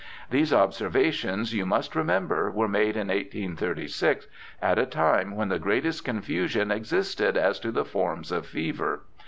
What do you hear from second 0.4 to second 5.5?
observations, you must remember, were made in 1836, at a time when